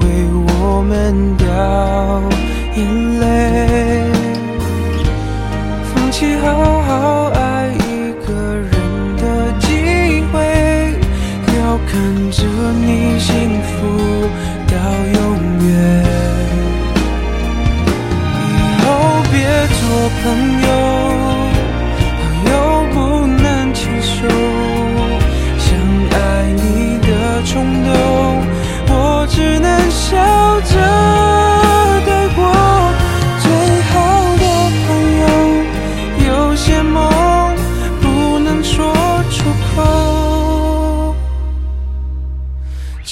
[0.00, 0.06] 为
[0.46, 1.46] 我们掉
[2.76, 3.31] 眼泪。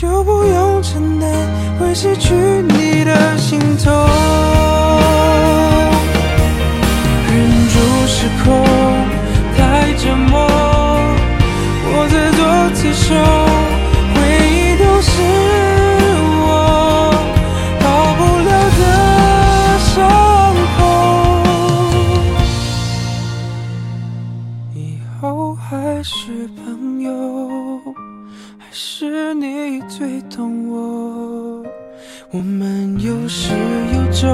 [0.01, 1.31] 就不用承担
[1.79, 3.93] 会失去你的心痛。
[7.29, 7.37] 忍
[7.69, 8.65] 住失控，
[9.59, 10.49] 太折磨，
[11.93, 12.41] 我自作
[12.73, 13.13] 自受，
[14.15, 14.19] 回
[14.49, 15.13] 忆都是
[16.47, 16.49] 我
[17.83, 17.85] 好
[18.17, 18.51] 不了
[18.81, 18.83] 的
[19.85, 19.93] 伤
[20.79, 20.81] 口。
[24.75, 24.79] 以
[25.21, 27.40] 后还是朋友。
[28.73, 31.65] 是你最懂我，
[32.31, 33.53] 我们有始
[33.93, 34.31] 有终，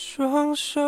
[0.00, 0.80] 双手。